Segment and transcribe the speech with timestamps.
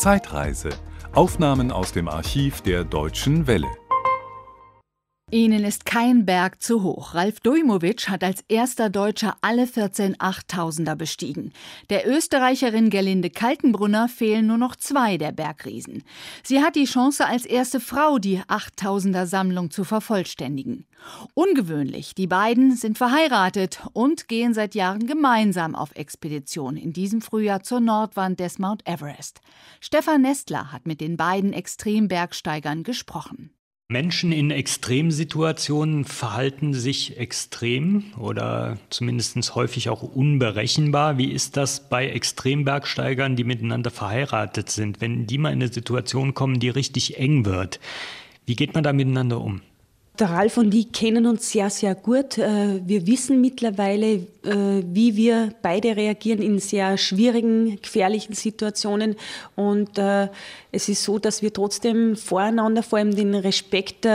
[0.00, 0.70] Zeitreise.
[1.12, 3.68] Aufnahmen aus dem Archiv der Deutschen Welle.
[5.32, 7.14] Ihnen ist kein Berg zu hoch.
[7.14, 11.52] Ralf Dujmovic hat als erster Deutscher alle 14 Achttausender bestiegen.
[11.88, 16.02] Der Österreicherin Gerlinde Kaltenbrunner fehlen nur noch zwei der Bergriesen.
[16.42, 20.84] Sie hat die Chance, als erste Frau die Achttausender Sammlung zu vervollständigen.
[21.34, 27.62] Ungewöhnlich, die beiden sind verheiratet und gehen seit Jahren gemeinsam auf Expedition, in diesem Frühjahr
[27.62, 29.40] zur Nordwand des Mount Everest.
[29.80, 33.52] Stefan Nestler hat mit den beiden Extrembergsteigern gesprochen.
[33.90, 41.18] Menschen in Extremsituationen verhalten sich extrem oder zumindest häufig auch unberechenbar.
[41.18, 45.00] Wie ist das bei Extrembergsteigern, die miteinander verheiratet sind?
[45.00, 47.80] Wenn die mal in eine Situation kommen, die richtig eng wird,
[48.46, 49.60] wie geht man da miteinander um?
[50.18, 52.36] Der Ralf und ich kennen uns sehr, sehr gut.
[52.36, 59.16] Äh, wir wissen mittlerweile, äh, wie wir beide reagieren in sehr schwierigen, gefährlichen Situationen.
[59.56, 60.28] Und äh,
[60.72, 64.06] es ist so, dass wir trotzdem voreinander vor allem den Respekt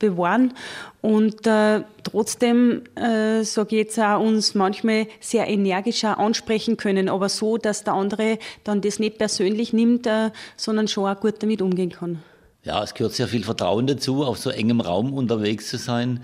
[0.00, 0.54] bewahren
[1.02, 7.28] und äh, trotzdem, äh, sage ich jetzt auch, uns manchmal sehr energischer ansprechen können, aber
[7.28, 11.62] so, dass der andere dann das nicht persönlich nimmt, äh, sondern schon auch gut damit
[11.62, 12.22] umgehen kann.
[12.62, 16.20] Ja, es gehört sehr viel Vertrauen dazu, auf so engem Raum unterwegs zu sein,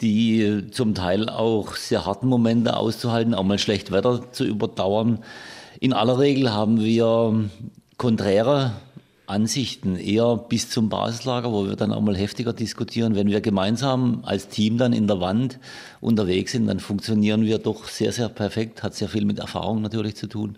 [0.00, 5.24] die zum Teil auch sehr harten Momente auszuhalten, auch mal schlecht Wetter zu überdauern.
[5.80, 7.50] In aller Regel haben wir
[7.96, 8.72] konträre
[9.26, 13.16] Ansichten, eher bis zum Basislager, wo wir dann auch mal heftiger diskutieren.
[13.16, 15.58] Wenn wir gemeinsam als Team dann in der Wand
[16.00, 20.14] unterwegs sind, dann funktionieren wir doch sehr, sehr perfekt, hat sehr viel mit Erfahrung natürlich
[20.14, 20.56] zu tun.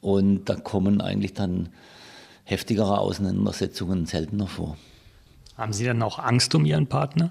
[0.00, 1.68] Und da kommen eigentlich dann
[2.44, 4.76] heftigere Auseinandersetzungen seltener vor.
[5.56, 7.30] Haben Sie dann auch Angst um Ihren Partner?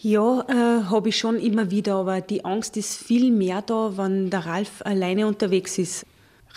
[0.00, 4.30] Ja, äh, habe ich schon immer wieder, aber die Angst ist viel mehr da, wenn
[4.30, 6.06] der Ralf alleine unterwegs ist.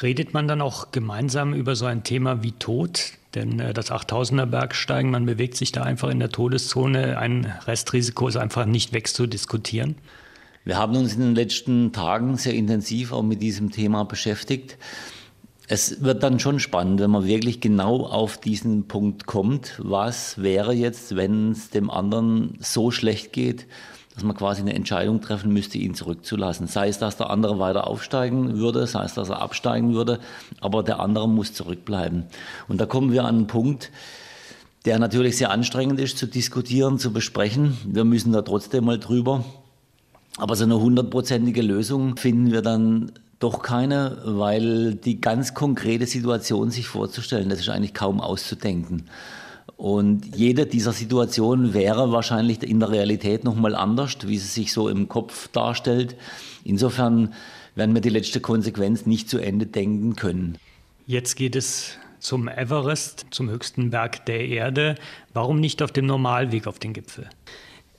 [0.02, 3.14] Redet man dann auch gemeinsam über so ein Thema wie Tod?
[3.34, 7.18] Denn äh, das 8000er Bergsteigen, man bewegt sich da einfach in der Todeszone.
[7.18, 9.96] Ein Restrisiko ist einfach nicht wegzudiskutieren.
[10.64, 14.78] Wir haben uns in den letzten Tagen sehr intensiv auch mit diesem Thema beschäftigt
[15.72, 19.80] es wird dann schon spannend, wenn man wirklich genau auf diesen Punkt kommt.
[19.82, 23.68] Was wäre jetzt, wenn es dem anderen so schlecht geht,
[24.14, 26.68] dass man quasi eine Entscheidung treffen müsste, ihn zurückzulassen.
[26.68, 30.20] Sei es, dass der andere weiter aufsteigen würde, sei es, dass er absteigen würde,
[30.60, 32.26] aber der andere muss zurückbleiben.
[32.68, 33.92] Und da kommen wir an einen Punkt,
[34.84, 37.78] der natürlich sehr anstrengend ist zu diskutieren, zu besprechen.
[37.86, 39.46] Wir müssen da trotzdem mal drüber.
[40.36, 46.72] Aber so eine hundertprozentige Lösung finden wir dann doch keine, weil die ganz konkrete Situation
[46.72, 49.04] sich vorzustellen, das ist eigentlich kaum auszudenken.
[49.78, 54.90] Und jede dieser Situationen wäre wahrscheinlich in der Realität nochmal anders, wie sie sich so
[54.90, 56.16] im Kopf darstellt.
[56.64, 57.34] Insofern
[57.74, 60.58] werden wir die letzte Konsequenz nicht zu Ende denken können.
[61.08, 64.96] Jetzt geht es zum Everest, zum höchsten Berg der Erde.
[65.34, 67.28] Warum nicht auf dem Normalweg auf den Gipfel?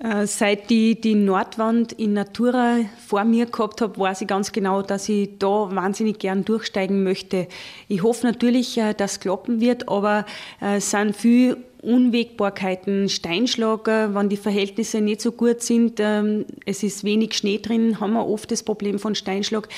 [0.03, 4.83] Äh, seit ich die Nordwand in Natura vor mir gehabt habe, weiß ich ganz genau,
[4.83, 7.47] dass ich da wahnsinnig gern durchsteigen möchte.
[7.87, 10.27] Ich hoffe natürlich, äh, dass es klappen wird, aber
[10.61, 16.85] äh, es sind viele Unwägbarkeiten, Steinschlag, wenn die Verhältnisse nicht so gut sind, ähm, es
[16.85, 19.69] ist wenig Schnee drin, haben wir oft das Problem von Steinschlag.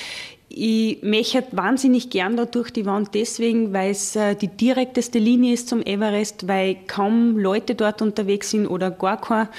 [0.57, 5.53] Ich möchte wahnsinnig gern da durch die Wand deswegen, weil es äh, die direkteste Linie
[5.53, 9.49] ist zum Everest, weil kaum Leute dort unterwegs sind oder gar kein.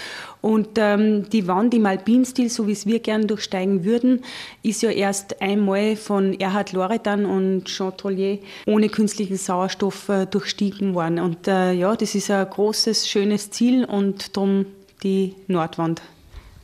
[0.41, 4.25] Und ähm, die Wand im Alpinstil, so wie es wir gern durchsteigen würden,
[4.63, 10.95] ist ja erst einmal von Erhard Loredan und Jean Trollier ohne künstlichen Sauerstoff äh, durchstiegen
[10.95, 11.19] worden.
[11.19, 14.65] Und äh, ja, das ist ein großes, schönes Ziel und darum
[15.03, 16.01] die Nordwand.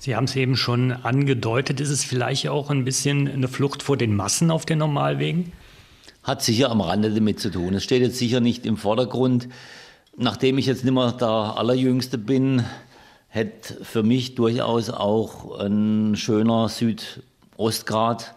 [0.04, 1.78] Sie haben es eben schon angedeutet.
[1.78, 5.52] Ist es vielleicht auch ein bisschen eine Flucht vor den Massen auf den Normalwegen?
[6.24, 7.72] Hat sicher am Rande damit zu tun.
[7.74, 9.48] Es steht jetzt sicher nicht im Vordergrund.
[10.16, 12.64] Nachdem ich jetzt nicht mehr der Allerjüngste bin,
[13.28, 18.34] hätte für mich durchaus auch ein schöner Südostgrad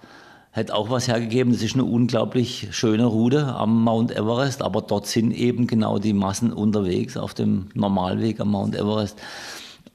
[0.52, 1.52] hätte auch was hergegeben.
[1.52, 6.14] Das ist eine unglaublich schöne Route am Mount Everest, aber dort sind eben genau die
[6.14, 9.20] Massen unterwegs auf dem Normalweg am Mount Everest.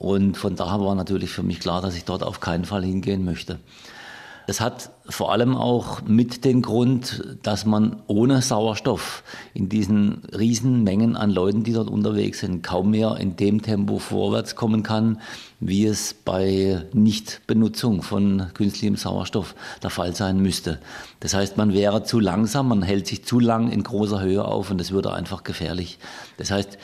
[0.00, 3.22] Und von daher war natürlich für mich klar, dass ich dort auf keinen Fall hingehen
[3.22, 3.58] möchte.
[4.50, 9.22] Es hat vor allem auch mit den Grund, dass man ohne Sauerstoff
[9.54, 14.00] in diesen riesen Mengen an Leuten, die dort unterwegs sind, kaum mehr in dem Tempo
[14.00, 15.20] vorwärts kommen kann,
[15.60, 19.54] wie es bei Nichtbenutzung von künstlichem Sauerstoff
[19.84, 20.80] der Fall sein müsste.
[21.20, 24.72] Das heißt, man wäre zu langsam, man hält sich zu lang in großer Höhe auf
[24.72, 26.00] und das würde einfach gefährlich.
[26.38, 26.76] Das heißt,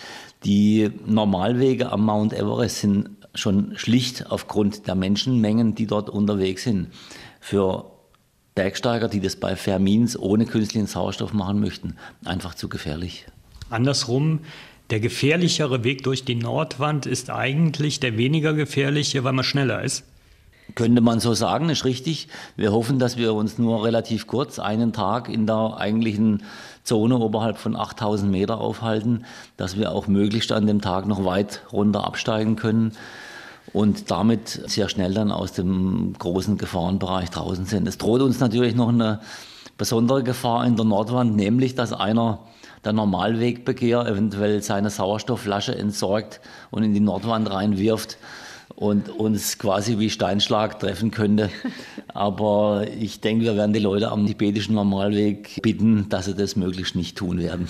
[0.44, 6.88] die Normalwege am Mount Everest sind schon schlicht aufgrund der Menschenmengen, die dort unterwegs sind,
[7.46, 7.84] für
[8.56, 11.94] Bergsteiger, die das bei Fermins ohne künstlichen Sauerstoff machen möchten,
[12.24, 13.26] einfach zu gefährlich.
[13.70, 14.40] Andersrum,
[14.90, 20.02] der gefährlichere Weg durch die Nordwand ist eigentlich der weniger gefährliche, weil man schneller ist.
[20.74, 22.26] Könnte man so sagen, ist richtig.
[22.56, 26.42] Wir hoffen, dass wir uns nur relativ kurz einen Tag in der eigentlichen
[26.82, 29.24] Zone oberhalb von 8000 Meter aufhalten,
[29.56, 32.90] dass wir auch möglichst an dem Tag noch weit runter absteigen können
[33.72, 37.86] und damit sehr schnell dann aus dem großen Gefahrenbereich draußen sind.
[37.88, 39.20] Es droht uns natürlich noch eine
[39.78, 42.40] besondere Gefahr in der Nordwand, nämlich dass einer
[42.84, 46.40] der Normalwegbegehr eventuell seine Sauerstoffflasche entsorgt
[46.70, 48.16] und in die Nordwand reinwirft
[48.76, 51.50] und uns quasi wie Steinschlag treffen könnte.
[52.08, 56.94] Aber ich denke, wir werden die Leute am tibetischen Normalweg bitten, dass sie das möglichst
[56.94, 57.68] nicht tun werden.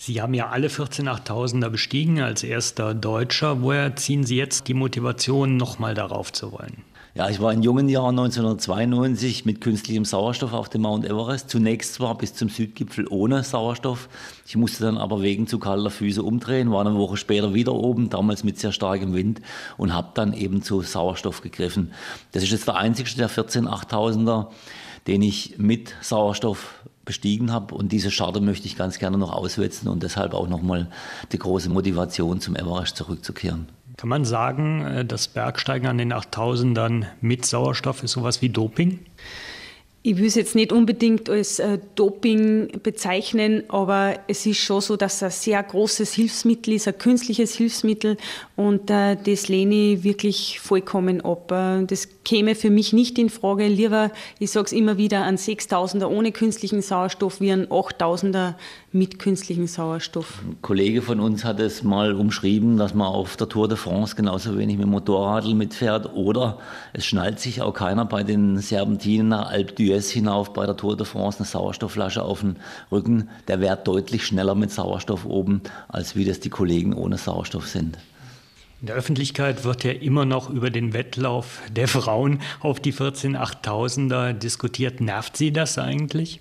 [0.00, 3.62] Sie haben ja alle 14 8000er bestiegen als erster Deutscher.
[3.62, 6.84] Woher ziehen Sie jetzt die Motivation, nochmal darauf zu wollen?
[7.16, 11.50] Ja, ich war in jungen Jahren 1992 mit künstlichem Sauerstoff auf dem Mount Everest.
[11.50, 14.08] Zunächst zwar bis zum Südgipfel ohne Sauerstoff.
[14.46, 18.08] Ich musste dann aber wegen zu kalter Füße umdrehen, war eine Woche später wieder oben,
[18.08, 19.40] damals mit sehr starkem Wind
[19.78, 21.90] und habe dann eben zu Sauerstoff gegriffen.
[22.30, 24.46] Das ist jetzt der einzigste der 14 8000er,
[25.08, 27.74] den ich mit Sauerstoff bestiegen habe.
[27.74, 30.88] Und diese Charter möchte ich ganz gerne noch auswetzen und deshalb auch nochmal
[31.32, 33.66] die große Motivation zum Everest zurückzukehren.
[33.96, 39.00] Kann man sagen, äh, das Bergsteigen an den 8000ern mit Sauerstoff ist sowas wie Doping?
[40.02, 44.96] Ich will es jetzt nicht unbedingt als äh, Doping bezeichnen, aber es ist schon so,
[44.96, 48.16] dass es ein sehr großes Hilfsmittel ist, ein künstliches Hilfsmittel
[48.54, 51.50] und äh, das lehne ich wirklich vollkommen ab.
[51.50, 53.66] Äh, das käme für mich nicht in Frage.
[53.66, 58.54] Lieber, ich sage es immer wieder, ein 6000er ohne künstlichen Sauerstoff wie ein 8000er
[58.98, 60.42] mit künstlichem Sauerstoff.
[60.42, 64.16] Ein Kollege von uns hat es mal umschrieben, dass man auf der Tour de France
[64.16, 66.58] genauso wenig mit Motorradl mitfährt oder
[66.92, 70.96] es schnallt sich auch keiner bei den Serpentinen nach Alpe d'Huez hinauf bei der Tour
[70.96, 72.56] de France eine Sauerstoffflasche auf den
[72.90, 73.28] Rücken.
[73.46, 77.98] Der wäre deutlich schneller mit Sauerstoff oben, als wie das die Kollegen ohne Sauerstoff sind.
[78.80, 83.36] In der Öffentlichkeit wird ja immer noch über den Wettlauf der Frauen auf die 14
[83.36, 85.00] 8000er diskutiert.
[85.00, 86.40] Nervt Sie das eigentlich?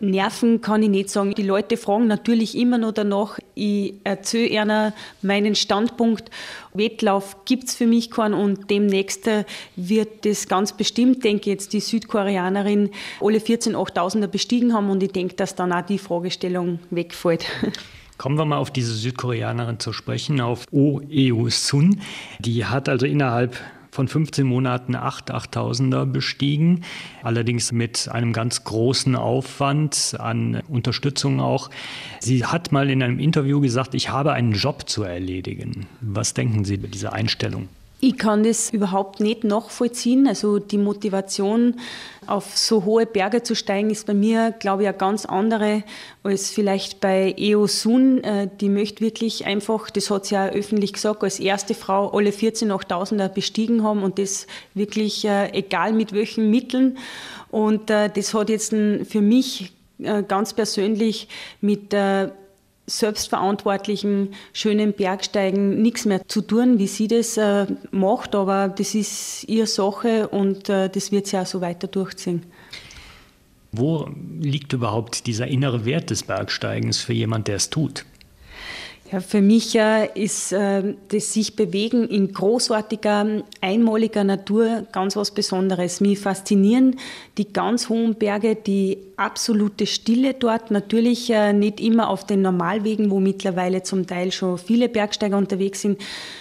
[0.00, 1.34] Nerven kann ich nicht sagen.
[1.34, 3.38] Die Leute fragen natürlich immer noch danach.
[3.54, 4.92] Ich erzähle ihnen
[5.22, 6.30] meinen Standpunkt.
[6.74, 9.28] Wettlauf gibt es für mich keinen und demnächst
[9.76, 12.90] wird das ganz bestimmt, denke ich jetzt, die Südkoreanerin
[13.20, 17.46] alle 14 8000er bestiegen haben und ich denke, dass dann auch die Fragestellung wegfällt.
[18.18, 22.00] Kommen wir mal auf diese Südkoreanerin zu sprechen, auf Oh Eo Sun.
[22.40, 23.56] Die hat also innerhalb
[23.90, 26.84] von 15 Monaten acht 8000er bestiegen,
[27.22, 31.70] allerdings mit einem ganz großen Aufwand an Unterstützung auch.
[32.20, 35.86] Sie hat mal in einem Interview gesagt, ich habe einen Job zu erledigen.
[36.00, 37.68] Was denken Sie über diese Einstellung?
[38.00, 40.28] Ich kann das überhaupt nicht nachvollziehen.
[40.28, 41.74] Also die Motivation,
[42.28, 45.82] auf so hohe Berge zu steigen, ist bei mir, glaube ich, eine ganz andere
[46.22, 48.22] als vielleicht bei Eo Sun.
[48.22, 52.30] Äh, die möchte wirklich einfach, das hat sie ja öffentlich gesagt, als erste Frau alle
[52.30, 56.98] 14 8000er bestiegen haben und das wirklich äh, egal mit welchen Mitteln.
[57.50, 59.72] Und äh, das hat jetzt für mich
[60.28, 61.26] ganz persönlich
[61.60, 61.92] mit
[62.88, 69.44] selbstverantwortlichen, schönen Bergsteigen nichts mehr zu tun, wie sie das äh, macht, aber das ist
[69.48, 72.42] ihre Sache und äh, das wird sie auch so weiter durchziehen.
[73.70, 74.08] Wo
[74.40, 78.04] liegt überhaupt dieser innere Wert des Bergsteigens für jemand, der es tut?
[79.10, 79.74] Ja, für mich
[80.14, 86.02] ist äh, das sich bewegen in großartiger, einmaliger Natur ganz was Besonderes.
[86.02, 86.96] Mich faszinieren
[87.38, 90.70] die ganz hohen Berge, die absolute Stille dort.
[90.70, 95.80] Natürlich äh, nicht immer auf den Normalwegen, wo mittlerweile zum Teil schon viele Bergsteiger unterwegs
[95.80, 95.98] sind.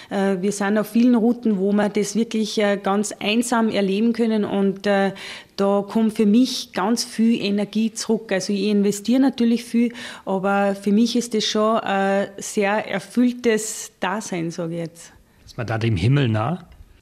[0.09, 4.45] Äh, wir sind auf vielen Routen, wo wir das wirklich äh, ganz einsam erleben können
[4.45, 5.13] und äh,
[5.55, 8.31] da kommt für mich ganz viel Energie zurück.
[8.31, 9.93] Also ich investiere natürlich viel,
[10.25, 15.13] aber für mich ist das schon ein sehr erfülltes Dasein, sage ich jetzt.
[15.45, 16.59] Ist man da dem Himmel nah?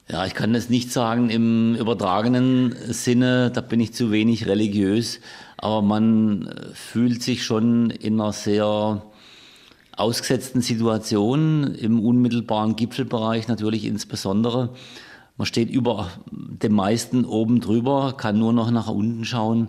[0.08, 5.20] Ja, ich kann das nicht sagen im übertragenen Sinne, da bin ich zu wenig religiös,
[5.58, 9.02] aber man fühlt sich schon in einer sehr
[9.96, 14.70] ausgesetzten Situation, im unmittelbaren Gipfelbereich natürlich insbesondere.
[15.36, 19.68] Man steht über dem meisten oben drüber, kann nur noch nach unten schauen.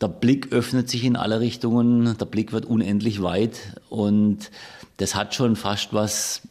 [0.00, 4.50] Der Blick öffnet sich in alle Richtungen, der Blick wird unendlich weit und
[4.98, 6.42] das hat schon fast was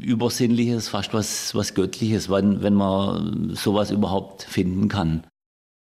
[0.00, 5.24] Übersinnliches, fast was, was Göttliches, wenn, wenn man sowas überhaupt finden kann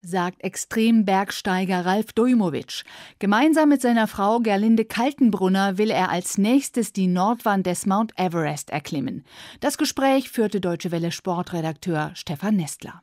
[0.03, 2.83] sagt Extrembergsteiger Ralf Dujmovic.
[3.19, 8.69] Gemeinsam mit seiner Frau Gerlinde Kaltenbrunner will er als nächstes die Nordwand des Mount Everest
[8.69, 9.24] erklimmen.
[9.60, 13.01] Das Gespräch führte Deutsche Welle Sportredakteur Stefan Nestler.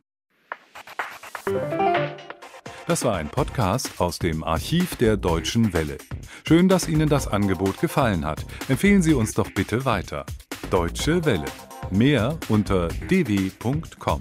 [2.87, 5.99] Das war ein Podcast aus dem Archiv der Deutschen Welle.
[6.47, 8.45] Schön, dass Ihnen das Angebot gefallen hat.
[8.69, 10.27] Empfehlen Sie uns doch bitte weiter.
[10.71, 11.47] Deutsche Welle.
[11.91, 14.21] Mehr unter dw.com.